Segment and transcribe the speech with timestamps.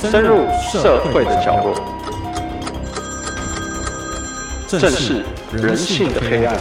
[0.00, 1.74] 深入社会的角落，
[4.66, 6.58] 正视人性的黑暗。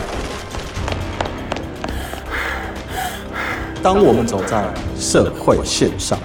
[3.81, 6.19] 当我们走在社会线上，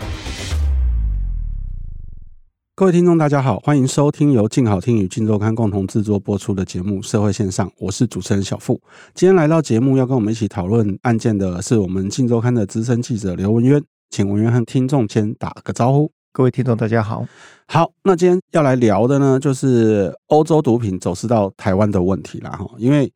[2.74, 8.80] 各位听众，大家好，欢迎收听由静好听与静周刊共同制作播出的节目《社会线上》，我是主持人小富。
[9.14, 16.10] 今天来到节目要跟我们一起讨论案件的是我们静周刊的资深记者刘文渊，请文渊和听众先打个招呼。
[16.36, 17.24] 各位听众，大家好。
[17.68, 22.50] 好，那今天要来聊的呢，就是欧洲毒品走私到台湾的问题啦。
[22.50, 22.68] 哈。
[22.76, 23.08] 因为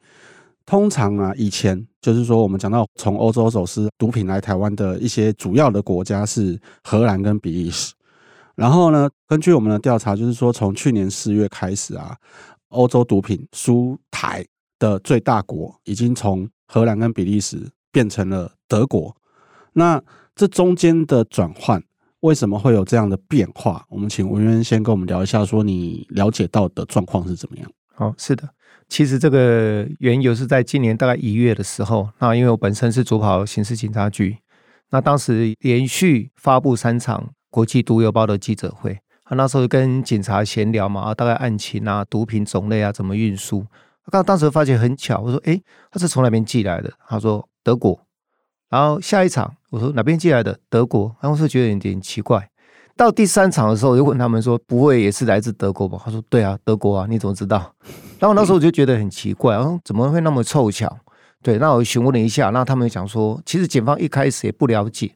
[0.64, 7.92] 通常啊，以前就是说，我们讲到从欧洲走私毒品来台湾的一些主要的国家是荷兰跟比利时。
[8.54, 12.16] 然后呢，根据我们的调查，就是说，从去年四月开始啊，
[12.68, 14.46] 欧洲毒品输台
[14.78, 19.12] 的最大国已经从荷兰跟比利时变成了德国。
[19.72, 20.00] 那
[20.36, 21.82] 这中间的转换。
[22.20, 23.84] 为什么会有这样的变化？
[23.88, 27.70] 我们请文渊先跟我们聊一下，说你了解到的状况是怎么样？
[27.94, 28.48] 好，是的，
[28.88, 34.36] 其实这个缘由是在今年大概一月的时候，那因为我本身是主跑刑事警察局，
[34.90, 43.64] 那当时连续发布三场国际毒邮包的记者会，啊，那时候跟警察闲聊嘛，啊，大概案情啊、毒品种类啊、怎么运输，
[44.10, 46.92] 刚当时发觉很巧，我说，诶，他是从哪边寄来的？
[47.08, 48.07] 他说德国。
[48.68, 50.58] 然后下一场，我说哪边寄来的？
[50.68, 51.14] 德国。
[51.20, 52.50] 然后是觉得有点奇怪。
[52.96, 57.72] 到第三场的时候，又问他们说：“不会也是来自德国吧？”他说：“对啊，德国啊，你怎么知道？”
[58.18, 60.98] 然后那时候我就觉得很奇怪，然后怎么会那么凑巧？
[61.40, 65.12] 对，那我询问了一下，那他们讲说，其实警方一开始也不了解，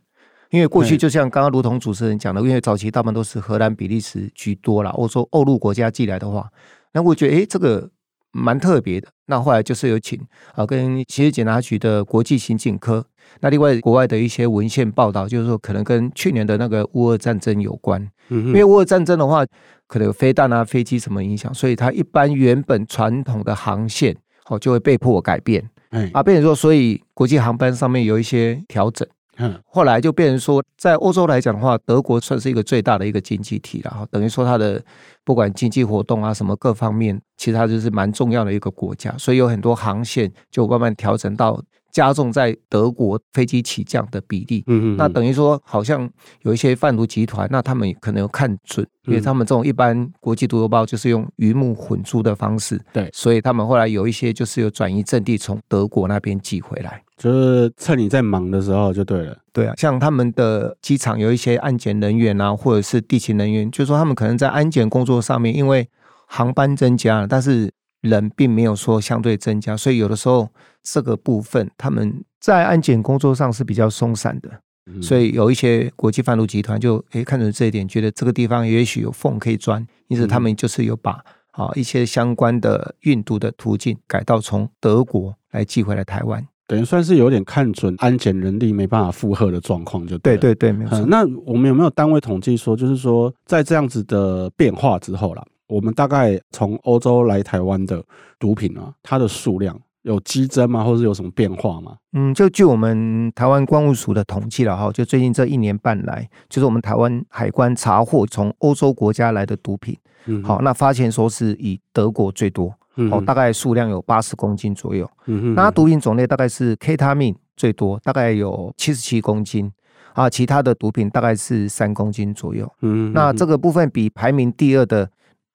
[0.50, 6.48] 因为过去就像刚刚如同主持人讲的，因为早期大部分都是荷兰、比利时居多啦，欧洲欧陆国家寄来的话，
[6.92, 7.90] 那我觉得诶这个
[8.32, 9.08] 蛮特别的。
[9.26, 10.20] 那后来就是有请
[10.54, 13.04] 啊，跟刑事警察局的国际刑警科。
[13.40, 19.46] 那另外，国外的一些文献报道，就是说可能跟去年的那个乌俄战争有关，嗯，因为乌俄战争的话，
[19.86, 24.14] 可能有飞弹啊、飞机什么影响，所以它一般原本传统的航线，
[24.46, 29.08] 哦，就会被迫改变，嗯，啊，变成说，所以国际航班上面有一些调整，
[29.42, 34.82] 嗯，后来就变成说，在欧洲来讲的话，德国算是一个最大的一个经济体了，哈，等于说它的
[35.24, 41.62] 不管经济活动啊什么各方面，其实它就是蛮重要的一个国家，所以有很多航线就慢慢调整到。
[41.92, 46.08] 加重在德国飞机起降的比例，嗯嗯，那等于说好像
[46.40, 65.88] 有一些贩毒集团，那他们可能有看准，因为他们这种一般国际毒油包就是用鱼目混珠的方式，对，所以他们后来有一些就是有转移阵地，从德国那边寄回来，就是趁你在忙的时候就对了，对啊，像他们的机场有一些安检人员啊，或者是地勤人员，就是说他们可能在安检工作上面，因为
[66.26, 67.72] 航班增加了，但是。
[68.02, 70.48] 人并没有说相对增加，所以有的时候
[70.82, 74.50] 这个部分他们在安检工作上是比较松散的，
[74.86, 81.12] 嗯、所以有一些国际贩毒集团就诶看准这一点，觉得这个地方也许有缝可以钻，因此他们就是有把
[81.52, 91.06] 啊一些相关的运毒的途径改到从德国来寄回来台湾，等于算是有点看准安检人力没办法负荷的状况，就对对对，没错、嗯。
[91.10, 95.44] 那我们有没有单位统计说，就是说在这样子的变化之后啦？
[95.68, 98.02] 我们大概从欧洲来台湾的
[98.38, 100.82] 毒品啊，它的数量有激增吗？
[100.82, 101.94] 或者是有什么变化吗？
[102.14, 109.94] 嗯，就据我们台湾关务署的统计了哈，就最近这一年半来，就是我们台湾海关查获从欧洲国家来的毒品，
[110.24, 119.70] 嗯，好，那发现说是以德国最多，嗯，大概数量有八十公斤左右，嗯哼，那毒品种类大概是 K 他命最多，大概有七十七公斤，
[120.14, 125.10] 啊，其他的毒品大概是三公斤左右，嗯，那这个部分比排名第二的。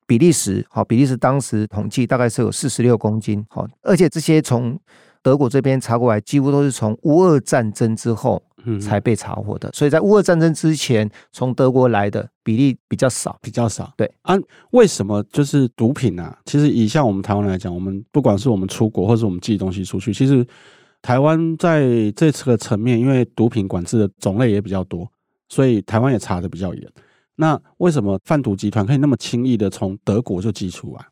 [0.10, 4.80] 比利时，好，比利时当时统计大概是有四十六公斤，好，而且这些从
[5.22, 8.42] 德国这边查过来，几乎都是从乌俄战争之后
[8.82, 13.94] 才被查获的，所以在乌俄战争之前，从德国来的比例比较少，比较少。
[13.96, 14.36] 对啊，
[14.72, 16.38] 为什么就是毒品啊？
[16.46, 20.46] 其实以像我们台湾来讲，我们不管是我们出国，或是我们寄东西出去，其实
[21.02, 25.10] 台湾在这次的层面，因为毒品管制的种类也比较多，
[25.48, 26.92] 所以台湾也查的比较严。
[27.36, 31.06] 那为什么贩毒集团可以那么轻易的从德国就寄出来？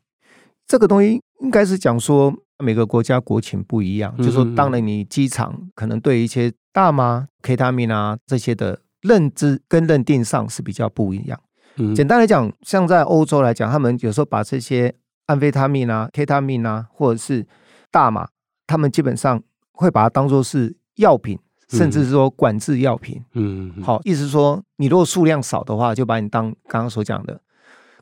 [0.66, 11.38] 这个东西应该是讲说每个国家国情不一样，嗯、就是说当然你机场可能对一些大麻、K 他命啊这些的认知跟认定上是比较不一样。
[11.76, 14.94] 嗯、简单来讲，像在欧洲来讲，他们有时候把这些
[15.26, 17.46] 安非他命啊、K 他命啊，或者是
[17.90, 18.28] 大麻，
[18.66, 19.42] 他们基本上
[19.72, 21.38] 会把它当做是药品。
[21.68, 27.40] 甚至是说管制药品，嗯，好，意思是说，你如果数量少的话，就把你当刚刚所讲的。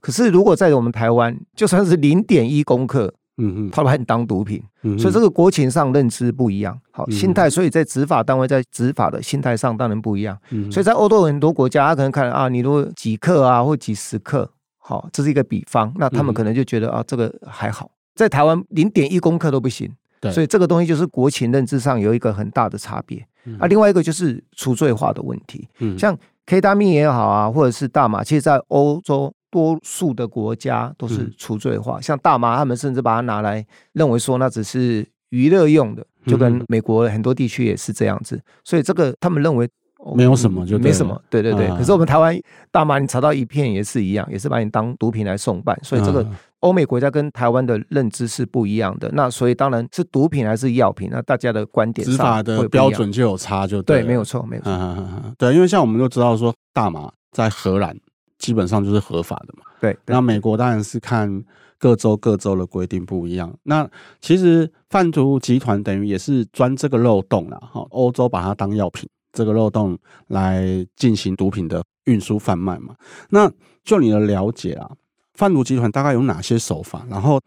[0.04, 3.06] 可是如果在我们台湾，就算是零点一公克，
[3.38, 19.90] 嗯嗯，他把你当毒品，嗯所以这个国情上认知不一样，好嗯心态，所以在执法单位在执法的心态上当然不一样，嗯所以在欧洲很多国家，他可能看啊，你如果几克啊或几十克，好，这是一个比方，那他们可能就觉得啊，这个还好，在台湾零点一公克都不行，
[20.20, 20.30] 对。
[20.30, 25.98] 所以这个东西就是国情认知上有一个很大的差别，嗯啊，另外一个就是除罪化的问题，嗯。
[25.98, 26.14] 像
[26.44, 32.00] K 他命也好啊，或者是大麻，其实在欧洲多数的国家都是除罪化。
[32.00, 38.40] 像大麻，他们甚至把它拿来认为说那只是娱乐用的，就跟美国很多地区也是这样子。
[38.64, 39.64] 所以这个他们认为、
[39.98, 41.68] 哦、没有什么就没什么，对对对。
[41.68, 42.36] 啊可是我们台湾
[42.72, 45.78] 大麻，你查到一片也是一样，也是把你当毒品来送办。
[45.84, 49.08] 所以这个啊欧美国家跟台湾的认知是不一样的。
[49.12, 55.04] 那所以当然是毒品还是药品，那大家的观点执法的标准就有差，就对，了没有错，没有错。
[55.38, 57.96] 对，因为像我们都知道说大麻在荷兰
[58.38, 59.64] 基本上就是合法的嘛。
[59.80, 61.44] 对，对那美国当然是看
[61.78, 63.52] 各州各州的规定不一样。
[63.64, 63.88] 那
[64.20, 69.98] 其实贩毒集团等于也是钻这个漏洞了，哈，欧洲把它当药品这个漏洞
[70.28, 70.64] 来
[70.96, 72.94] 进行毒品的运输贩卖嘛。
[73.28, 73.50] 那
[73.84, 74.90] 就你的了解啊，
[75.34, 77.04] 贩毒集团大概有哪些手法？
[77.10, 77.40] 然后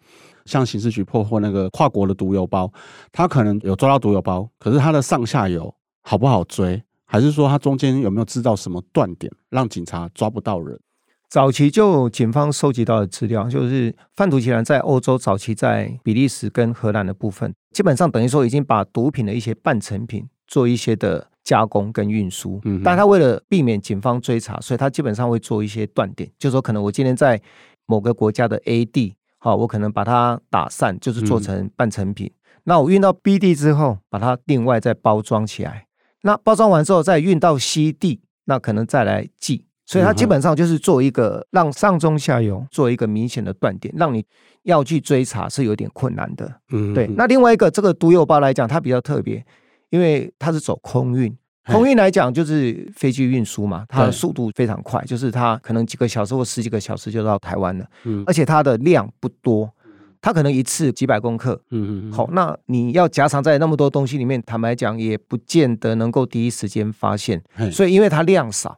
[0.46, 2.72] 像刑事局破获那个跨国的毒油包，
[3.12, 5.74] 他可能有抓到毒油包，可是他的上下游
[6.04, 6.82] 好不好追？
[7.08, 10.80] 还是说他中间有没有制造什么断点，让警察抓不到人？
[11.30, 22.62] 早期就警方收集到的资料，就是贩毒集团在欧洲早期在比利时跟荷兰的部分，基本上等于说已经把毒品的一些半成品做一些的加工跟运输。
[22.64, 27.42] 嗯，但他为了避免警方追查，所以他基本上会做一些断点，就是说可能我今天在
[27.86, 32.32] 某个国家的 A 地，好，我可能把它打散，就是做成半成品。
[32.64, 35.87] 那我运到 B 地之后，把它另外再包装起来。
[36.22, 39.66] 那包装完之后再运到西地，那可能再来寄。
[39.86, 44.22] 所以它基本上就是做一个让上中下游做一个明显的断点，让你
[44.64, 46.60] 要去追查是有点困难的。
[46.74, 47.08] 嗯，对。
[47.16, 49.42] 那另外一个这个毒油包来讲，它比较特别，
[49.90, 51.34] 因为它是走空运。
[51.68, 57.86] 空运来讲就是飞机运输嘛，它的速度非常快，就是它可能几个小时或十几个小时就到台湾了。
[58.04, 58.24] 嗯。
[58.28, 59.70] 而且它的量不多，
[60.22, 61.62] 它可能一次几百公克。
[61.72, 62.12] 嗯嗯。
[62.12, 67.42] 好，那你要夹藏在那么多东西里面，坦白讲也不见得能够第一时间发现。
[67.72, 68.78] 所以因为它量少。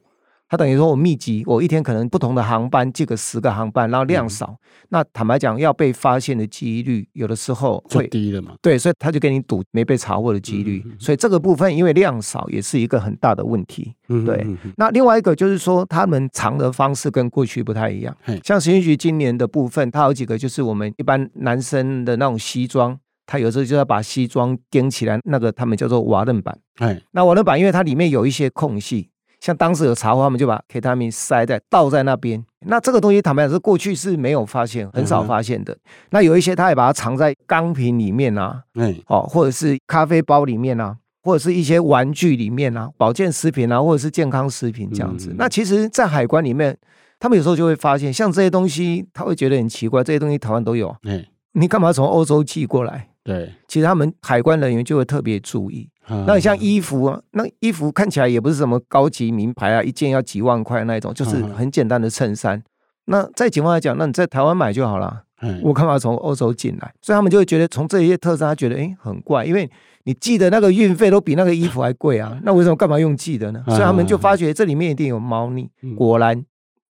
[0.50, 4.58] 它等于说，我密集，我一天可能不同的航班借个十个航班，然后量少，嗯、
[4.90, 8.56] 那坦白讲，要被发现的几率有的时候会低了嘛。
[8.60, 10.82] 对，所以他就给你赌没被查获的几率。
[10.88, 13.94] 嗯、所以这个部分因为量少，也是一个很大的问题。
[14.08, 14.44] 嗯、对，
[14.76, 18.18] 那另外一个就是说，他们藏的方式跟过去不太一样。
[18.26, 26.58] 嗯、像刑事局今年的部分，它有几个就是我们一般男生的那种西装，他有时候就要把西装钉起来，那个他们叫做瓦楞板。
[26.78, 29.12] 哎、那瓦楞板因为它里面有一些空隙。
[29.40, 32.44] 像当时有查获，他们就把 K 他命塞在倒在那边。
[32.66, 35.74] 那这个东西坦白讲是过去是没有发现，很少发现的。
[35.74, 35.80] 嗯、
[36.12, 45.30] 那有一些他也把它藏在钢瓶里面啊，嗯，哦，或者是咖啡包里面啊，或者是一些玩具里面啊，保健食品啊，或者是健康食品这样子。
[45.32, 46.78] 嗯、那其实，在海关里面，
[47.18, 53.09] 他们有时候就会发现，像这些东西，他会觉得很奇怪，这些东西台湾都有，嗯，你干嘛从欧洲寄过来？
[53.24, 55.90] 对，其实他们海关人员就会特别注意。
[56.26, 62.64] 那你像衣服啊，那衣服看起来也不是什么高级名牌啊，一件要几万块那一种，就是很简单的衬衫。
[63.06, 65.24] 那在警方来讲，那你在台湾买就好了，
[65.62, 66.92] 我干嘛从欧洲进来？
[67.02, 69.70] 所以他们就会觉得从这些特征，他觉得哎很怪，因为
[70.06, 73.64] 你寄的那个运费都比那个衣服还贵啊， 那为什么干嘛用寄的呢？
[73.68, 76.44] 所以他们就发觉这里面一定有猫腻，果然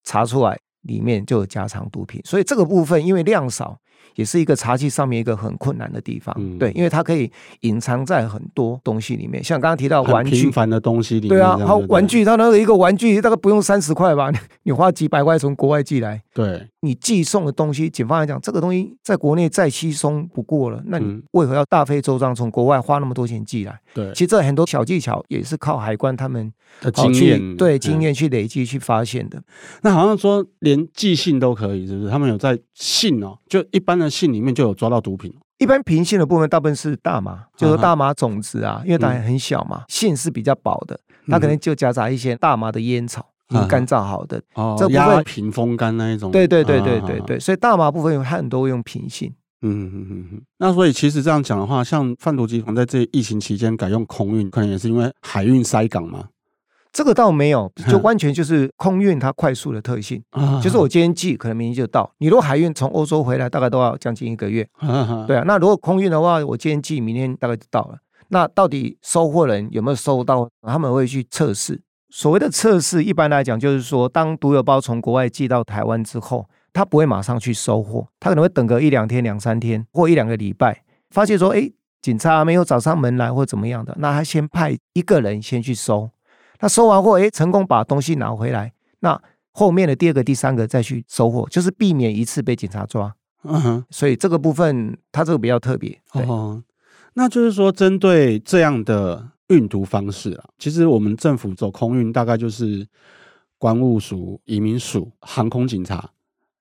[0.03, 3.77] 查出来里面就有加藏毒品，所以这个部分因为量少。
[4.15, 7.31] 也是一个茶器上面一个很困难的地方，嗯、对，因为它可以
[7.61, 14.31] 隐藏在很多东西里面，像刚刚提到玩具，很平凡的东西里面，对啊，好玩具，它那个一个玩具大概不用三十块吧，
[14.63, 23.79] 你花几百块从国外寄来，对，你寄送的东西，警方来讲，这个东西在国内再稀松不过了，那你为何要大费周章从国外花那么多钱寄来？
[23.93, 29.41] 对，其实这很多小技巧也是靠海关他们的经验，对经验去累积去发现的。
[29.81, 32.09] 那好像说连寄信都可以，是不是？
[32.09, 35.33] 他们有在信哦，就一般的信里面就有抓到毒品。
[35.59, 46.31] 一般平信的部分大部分是大麻，就是大麻种子啊，因为它很小嘛，信是比较薄的，它可能就夹杂一些大麻的烟草，已经干燥好的哦，这部分平风干那一种。
[46.31, 49.33] 对对对对对对，所以大麻部分有很多用平信。
[49.61, 50.41] 嗯嗯嗯嗯。
[50.57, 56.25] 那所以其实这样讲的话，像贩毒集团在这疫情期间改用空运，可能也是因为海运塞港嘛。
[56.93, 62.09] 这个倒没有，就完全就是空运它快速的特性，嗯、就是我今天寄，可能明天就到。
[62.19, 64.65] 你如果海运从欧洲回来，大概都要将近一个月。
[64.81, 67.97] 嗯、对啊，那如果空运的话，我今天寄，明天大概就到了。
[68.29, 70.47] 那到底收货人有没有收到？
[70.61, 71.81] 他们会去测试。
[72.09, 81.67] 所谓的测试，一般来讲就是说，当毒油包从国外寄到台湾之后，他不会马上去收货，他可能会等个一两天、两三天或一两个礼拜，发现说，哎，
[82.03, 86.09] 警察没有找上门来或怎么样的，那他先派一个人先去收，
[86.63, 93.13] 他收完货，哎，成功把东西拿回来，那后面的第二个、第三个再去收货，就是避免一次被警察抓。
[93.43, 95.99] 嗯哼，所以这个部分它这个比较特别。
[96.13, 96.63] 哦，
[97.15, 102.87] 那就是说，针对这样的运毒方式啊，其实我们政府走空运大概就是
[103.57, 106.11] 关务署、移民署、航空警察。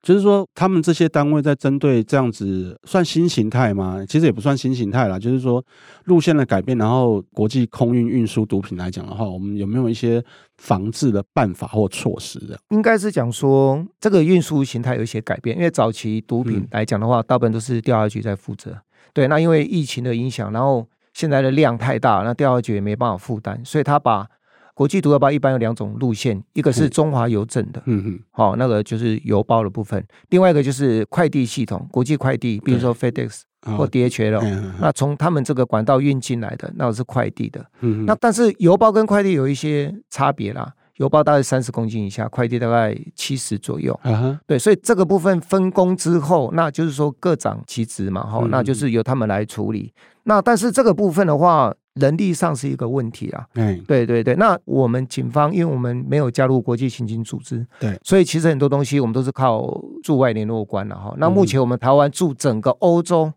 [0.03, 4.03] 就是说，他们这些单位在针对这样子算新形态吗？
[4.05, 5.17] 其实也不算新形态啦。
[5.17, 5.63] 就是说，
[6.03, 10.21] 路线的改变，然后国际空运运输毒品来讲的话，我们有没有一些
[10.57, 12.59] 防治的办法或措施的？
[12.71, 15.55] 应该是讲说，这个运输形态有一些改变。
[15.55, 18.77] 因为早期毒品来讲的话，大部分都是调查局在负责。
[19.13, 24.27] 对，那因为疫情的影响，然后现在的量太大，那调查局也没办法负担，所以他把。
[24.73, 33.41] 国际毒药包一般有两种路线，一个是中华邮政的，嗯哼，好，那个就是邮包的部分；另外一个就是快递系统，国际快递，比如说 FedEx
[33.77, 34.41] 或 DHL，
[34.79, 37.65] 那从他们这个管道运进来的，那是快递的。
[37.81, 43.97] 嗯，那但是邮包跟快递有一些差别啦，邮包大概三十公斤以下，快递大概七十左右。
[44.03, 49.93] 嗯哼，对，所以这个部分分工之后，那就是说各长其职嘛，哈，那就是由他们来处理。
[50.23, 53.45] 那但是这个部分的话，人力上是一个问题啊。
[53.55, 54.35] 嗯，对对对。
[54.35, 59.65] 那我们警方，因为我们没有加入国际刑警组织，对，所以其实很多东西我们都是靠
[60.03, 61.13] 驻外联络官了哈。
[61.17, 63.31] 那目前我们台湾驻整个欧洲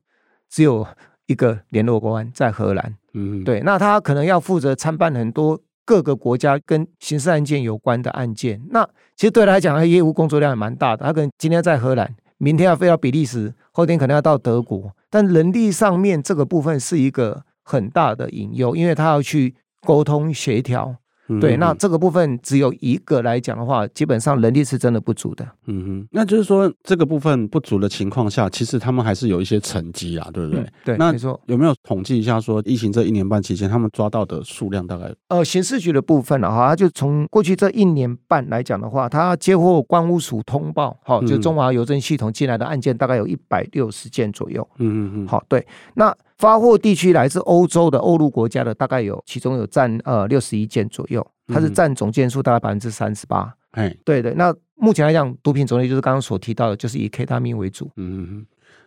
[0.49, 0.87] 只有
[1.27, 2.95] 一个联络官在荷兰。
[3.15, 3.61] 嗯，对。
[3.61, 8.63] 那他可能要负责参办很多各个国家跟刑事案件有关的案件。
[8.71, 11.05] 那其实对他来讲，他业务工作量也蛮大的。
[11.05, 12.15] 他可能今天在荷兰。
[12.39, 19.53] 明天要飞到比利时，后天可能要到德国，但人力上面这个部分是一个很大的隐忧，因为他要去
[19.85, 20.95] 沟通协调。
[21.41, 25.45] 对，那这个部分只有一个来讲的话，基本上人力是真的不足的。
[25.67, 30.61] 嗯哼，那就是说这个部分不足的情况下，其实他们还是有一些成绩啊，对不对？
[30.61, 31.13] 嗯、对，那。
[31.47, 35.13] 有没有统计一下说，疫情这一年半期间，他们抓到的数量大概？
[35.27, 44.65] 呃，刑事局的部分的话，他就从过去这一年半来讲的话，他接获关务署通报，好，就中华邮政系统进来的案件大概有一百六十件左右。
[44.79, 45.27] 嗯嗯嗯。
[45.27, 46.17] 好，对，那。
[46.39, 53.55] 发货地区来自欧洲的欧陆国家的大概有，其中有占呃六十一件左右，它是占总件数大概百分之三十八。
[53.73, 54.35] 哎，对对。
[54.35, 57.91] 那目前来讲，毒品种类就是刚刚所提到的，就是以 K 他命为主。
[57.97, 58.45] 嗯。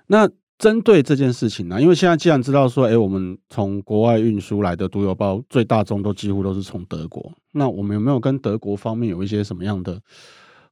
[0.08, 10.00] 那针对这件事情呢，因为现在既然知道说，哎，我们从国外运输来的毒油包最大宗都几乎都是从德国，那我们有没有跟德国方面有一些什么样的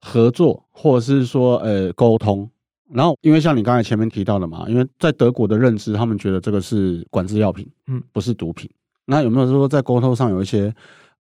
[0.02, 2.50] 合作，或者是说呃沟通？
[2.94, 8.70] 然后，因为像你刚才前面提到的嘛，因为在德国的认知，他们觉得这个是管制药品，嗯，不是毒品。
[9.06, 10.74] 那有没有说在沟通上有一些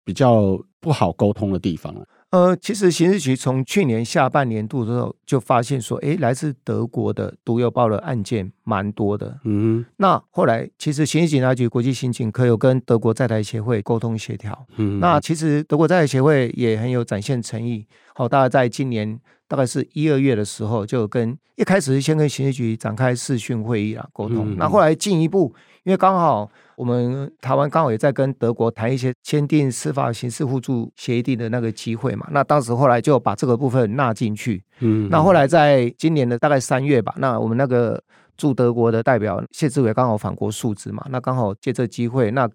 [0.03, 2.01] 比较不好沟通的地方啊？
[2.29, 9.39] 呃，其实刑事局从去年下半年度的时候就发现说，诶，来自德国的毒药包的案件蛮多的。
[9.45, 14.67] 嗯，那后来其实刑事警察局国际刑警科有跟德国在台协会沟通协调。
[14.75, 17.85] 嗯，那其实德国在台协会也很有展现诚意。
[18.13, 19.17] 好，大家在今年
[19.47, 24.55] 大概是一二月的时候，就跟一开始是先跟刑事局展开视讯会议啊沟通。
[24.57, 26.49] 那后来进一步，因为刚好。
[26.77, 34.63] 我们台湾刚好也在跟德国谈一些签订司法刑事互助协议的那个机会嘛，那当时后来就把这个部分纳进去。
[34.81, 37.99] 嗯，那后来在今年的大概三月吧，那我们那个
[38.37, 42.47] 驻德国的代表谢志伟刚好返国述职嘛，那刚好借这机会，那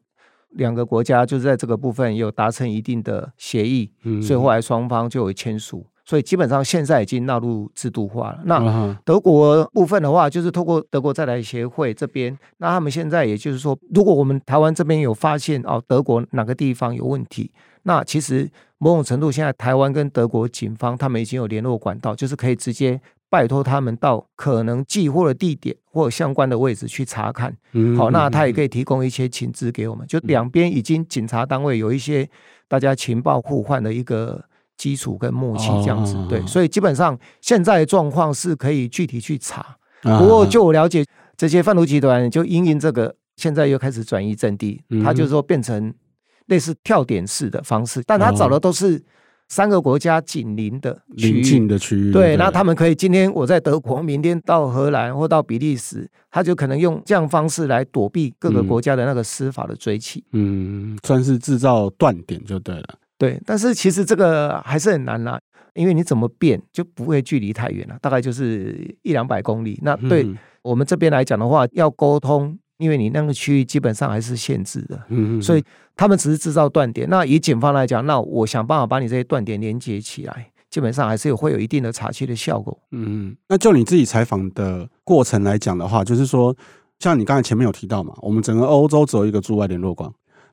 [0.51, 5.85] 两个国家就是在这个部分有达成一定的协议，嗯，所以后来双方就有签署。
[6.04, 8.40] 所以基本上现在已经纳入制度化了。
[8.44, 17.52] 那德国部分的话，就是透过德国再来协会这边，那他们现在也就是说，如果我们台湾这边有发现哦，德国哪个地方有问题，
[17.85, 27.56] 那其实某种程度现在台湾跟德国警方他们已经有联络管道，就是可以直接拜托他们到可能寄货的地点或相关的位置去查看。
[27.97, 32.28] 好，那他也可以提供一些情资给我们，就两边已经警察单位有一些
[32.66, 34.44] 大家情报互换的一个。
[34.76, 39.76] 基础跟默契这样子，对，所以基本上现在的状况是可以具体去查。
[40.02, 41.05] 不过就我了解，
[41.37, 45.95] 这些贩毒集团就因应这个，现在又开始转移阵地，他就是说变成
[46.47, 49.00] 类似跳点式的方式，但他找的都是
[49.49, 52.11] 三个国家紧邻的邻近的区域。
[52.11, 60.25] 对，那他们可以今天我在德国，明天到荷兰或到比利时，他就可能用这样方式来躲避各个国家的那个司法的追起。
[60.33, 62.95] 嗯，算是制造断点就对了。
[63.23, 65.38] 对，但是其实这个还是很难啦，
[65.75, 69.79] 因为你怎么变就不会距离太远了，大概就是一两百公里。
[69.83, 70.26] 那对
[70.62, 75.64] 我们这边来讲的话，要沟通，因为你那个区域基本上还是限制的，嗯，所以
[75.95, 77.09] 他们只是制造断点。
[77.09, 80.49] 那以警方来讲，那我想办法把你这些断点连接起来。
[80.69, 82.76] 基本上还是有会有一定的查缉的效果。
[82.93, 86.57] 嗯，那就你自己采访的过程来讲的话，就是说，
[86.99, 90.11] 像你刚才前面有提到嘛，我们整个欧洲只有一个驻外联络官，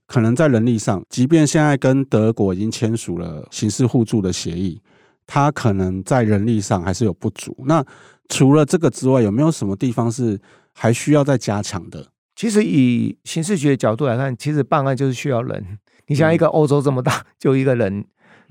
[0.10, 4.82] 可能在人力上，即便现在跟德国已经签署了刑事互助的协议，
[5.28, 7.56] 它可能在人力上还是有不足。
[7.68, 7.86] 那
[8.28, 10.42] 除了这个之外，有没有什么地方是
[10.74, 12.08] 还需要再加强的？
[12.36, 15.78] 其实以刑事学的角度来看，其实办案就是需要人。
[16.08, 18.04] 你像一个欧洲这么大，嗯、就一个人，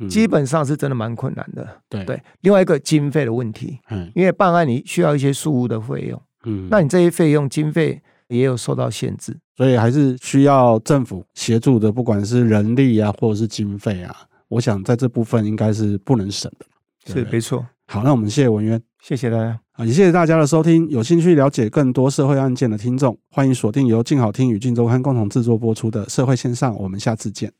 [0.08, 1.66] 基本上是真的蛮困难的。
[1.88, 14.14] 对对，另外一个经费的问题，嗯，因为办案你需要一些事务的费用，嗯，那你这些费用经费也有受到限制，所以还是需要政府协助的，不管是人力啊，或者是经费啊，
[14.46, 17.12] 我想在这部分应该是不能省的。
[17.12, 17.66] 是没错。
[17.88, 19.58] 好，那我们谢谢文渊，谢谢大家。
[19.72, 20.88] 啊，也谢谢大家的收听。
[20.90, 27.52] 有兴趣了解更多社会案件的听众，欢迎锁定由静好听与静周刊共同制作播出的《社会线上》，我们下次见。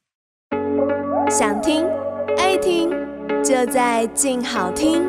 [1.29, 1.85] 想听
[2.37, 2.91] 爱听，
[3.43, 5.03] 就在静好听。